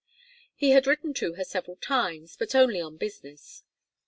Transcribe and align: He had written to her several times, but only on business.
He 0.55 0.71
had 0.71 0.87
written 0.87 1.13
to 1.13 1.33
her 1.33 1.43
several 1.43 1.75
times, 1.75 2.35
but 2.35 2.55
only 2.55 2.81
on 2.81 2.97
business. 2.97 3.63